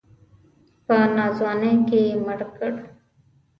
په 0.85 0.95
ناځواني 1.15 1.73
کې 1.87 1.99
یې 2.07 2.15
مړ 2.25 2.39
کړ. 2.55 2.73